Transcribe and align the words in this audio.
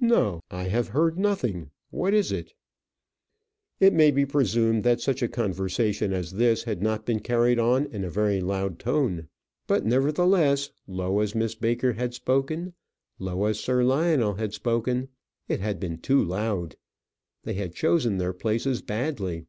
No, 0.00 0.42
I 0.50 0.64
have 0.64 0.88
heard 0.88 1.18
nothing; 1.18 1.70
what 1.88 2.12
is 2.12 2.30
it?" 2.30 2.52
It 3.80 3.94
may 3.94 4.10
be 4.10 4.26
presumed 4.26 4.84
that 4.84 5.00
such 5.00 5.22
a 5.22 5.28
conversation 5.28 6.12
as 6.12 6.32
this 6.32 6.64
had 6.64 6.82
not 6.82 7.06
been 7.06 7.20
carried 7.20 7.58
on 7.58 7.86
in 7.86 8.04
a 8.04 8.10
very 8.10 8.42
loud 8.42 8.78
tone; 8.78 9.28
but, 9.66 9.86
nevertheless, 9.86 10.68
low 10.86 11.20
as 11.20 11.34
Miss 11.34 11.54
Baker 11.54 11.94
had 11.94 12.12
spoken, 12.12 12.74
low 13.18 13.46
as 13.46 13.60
Sir 13.60 13.82
Lionel 13.82 14.34
had 14.34 14.52
spoken, 14.52 15.08
it 15.48 15.60
had 15.60 15.80
been 15.80 15.96
too 15.96 16.22
loud. 16.22 16.76
They 17.44 17.54
had 17.54 17.74
chosen 17.74 18.18
their 18.18 18.34
places 18.34 18.82
badly. 18.82 19.46